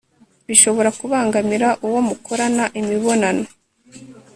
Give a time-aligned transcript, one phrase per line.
[0.47, 3.45] bishobora kubangamira uwo mukorana imibonano